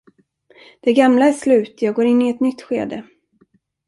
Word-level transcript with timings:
Det 0.81 0.93
gamla 0.93 1.25
är 1.27 1.31
slut, 1.33 1.81
jag 1.81 1.95
går 1.95 2.05
in 2.05 2.21
i 2.21 2.29
ett 2.29 2.39
nytt 2.39 2.61
skede. 2.61 3.07